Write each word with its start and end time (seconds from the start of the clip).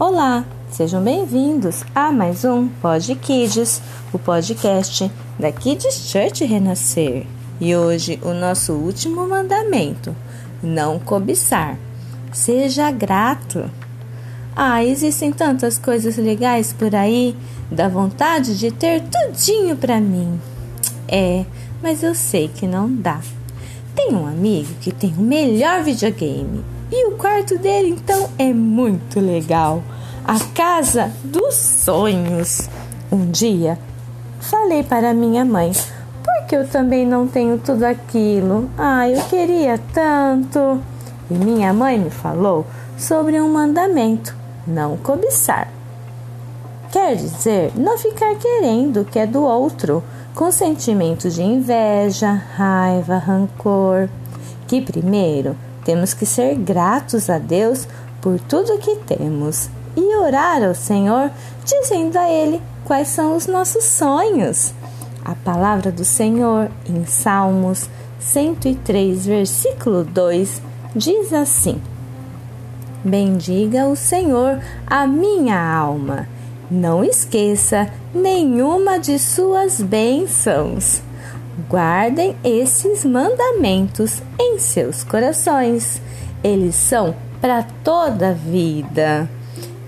Olá, 0.00 0.44
sejam 0.70 1.02
bem-vindos 1.02 1.82
a 1.92 2.12
mais 2.12 2.44
um 2.44 2.68
Pod 2.68 3.16
Kids, 3.16 3.82
o 4.12 4.18
podcast 4.18 5.10
da 5.36 5.50
Kids 5.50 6.08
Church 6.08 6.44
Renascer. 6.44 7.26
E 7.60 7.74
hoje 7.74 8.16
o 8.22 8.32
nosso 8.32 8.74
último 8.74 9.26
mandamento: 9.26 10.14
não 10.62 11.00
cobiçar. 11.00 11.76
Seja 12.32 12.92
grato. 12.92 13.68
Ah, 14.54 14.84
existem 14.84 15.32
tantas 15.32 15.78
coisas 15.78 16.16
legais 16.16 16.72
por 16.72 16.94
aí, 16.94 17.34
dá 17.68 17.88
vontade 17.88 18.56
de 18.56 18.70
ter 18.70 19.02
tudinho 19.02 19.76
para 19.76 20.00
mim. 20.00 20.40
É, 21.08 21.44
mas 21.82 22.04
eu 22.04 22.14
sei 22.14 22.46
que 22.46 22.68
não 22.68 22.88
dá. 22.88 23.20
Tem 23.96 24.14
um 24.14 24.28
amigo 24.28 24.74
que 24.80 24.92
tem 24.92 25.12
o 25.18 25.22
melhor 25.22 25.82
videogame 25.82 26.77
e 26.90 27.06
o 27.06 27.16
quarto 27.16 27.58
dele 27.58 27.90
então 27.90 28.30
é 28.38 28.52
muito 28.52 29.20
legal. 29.20 29.82
A 30.24 30.38
casa 30.54 31.12
dos 31.22 31.54
sonhos. 31.54 32.68
Um 33.10 33.30
dia 33.30 33.78
falei 34.40 34.82
para 34.82 35.14
minha 35.14 35.44
mãe: 35.44 35.72
por 36.24 36.46
que 36.46 36.56
eu 36.56 36.66
também 36.68 37.06
não 37.06 37.26
tenho 37.26 37.58
tudo 37.58 37.84
aquilo? 37.84 38.70
Ah, 38.76 39.08
eu 39.08 39.22
queria 39.24 39.78
tanto. 39.92 40.80
E 41.30 41.34
minha 41.34 41.72
mãe 41.72 41.98
me 41.98 42.10
falou 42.10 42.66
sobre 42.96 43.40
um 43.40 43.52
mandamento: 43.52 44.34
não 44.66 44.96
cobiçar. 44.96 45.68
Quer 46.90 47.16
dizer, 47.16 47.72
não 47.74 47.98
ficar 47.98 48.34
querendo 48.36 49.02
o 49.02 49.04
que 49.04 49.18
é 49.18 49.26
do 49.26 49.42
outro, 49.42 50.02
com 50.34 50.50
sentimentos 50.50 51.34
de 51.34 51.42
inveja, 51.42 52.32
raiva, 52.56 53.18
rancor. 53.18 54.08
Que 54.66 54.80
primeiro 54.80 55.54
temos 55.88 56.12
que 56.12 56.26
ser 56.26 56.54
gratos 56.54 57.30
a 57.30 57.38
Deus 57.38 57.88
por 58.20 58.38
tudo 58.40 58.76
que 58.76 58.94
temos 59.06 59.70
e 59.96 60.16
orar 60.18 60.62
ao 60.62 60.74
Senhor, 60.74 61.30
dizendo 61.64 62.18
a 62.18 62.28
Ele 62.28 62.60
quais 62.84 63.08
são 63.08 63.34
os 63.34 63.46
nossos 63.46 63.84
sonhos. 63.84 64.74
A 65.24 65.34
palavra 65.34 65.90
do 65.90 66.04
Senhor 66.04 66.70
em 66.86 67.06
Salmos 67.06 67.88
103, 68.20 69.24
versículo 69.24 70.04
2 70.04 70.60
diz 70.94 71.32
assim: 71.32 71.80
Bendiga 73.02 73.86
o 73.86 73.96
Senhor 73.96 74.60
a 74.86 75.06
minha 75.06 75.58
alma. 75.58 76.28
Não 76.70 77.02
esqueça 77.02 77.90
nenhuma 78.14 78.98
de 78.98 79.18
suas 79.18 79.80
bênçãos. 79.80 81.00
Guardem 81.66 82.36
esses 82.44 83.04
mandamentos 83.04 84.22
em 84.38 84.58
seus 84.58 85.02
corações. 85.02 86.00
Eles 86.44 86.76
são 86.76 87.16
para 87.40 87.64
toda 87.82 88.30
a 88.30 88.32
vida. 88.32 89.28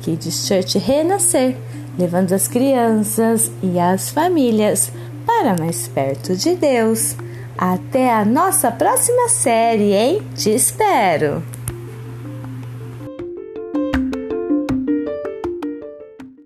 Kids 0.01 0.47
Church 0.49 0.79
renascer, 0.79 1.57
levando 1.97 2.33
as 2.33 2.49
crianças 2.49 3.53
e 3.63 3.79
as 3.79 4.11
famílias 4.11 4.91
para 5.25 5.55
mais 5.57 5.87
perto 5.87 6.35
de 6.35 6.57
Deus. 6.57 7.15
Até 7.57 8.13
a 8.13 8.25
nossa 8.25 8.71
próxima 8.73 9.29
série, 9.29 9.95
hein? 9.95 10.23
Te 10.35 10.51
espero! 10.51 11.60